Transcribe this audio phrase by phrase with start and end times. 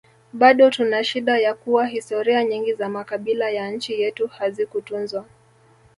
[0.33, 5.25] Bado tunashida ya kuwa historia nyingi za makabila ya nchi yetu hazikutunzwa